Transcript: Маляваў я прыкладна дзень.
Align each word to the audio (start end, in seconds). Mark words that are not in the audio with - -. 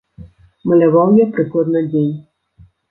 Маляваў 0.71 1.13
я 1.23 1.31
прыкладна 1.37 1.87
дзень. 1.93 2.13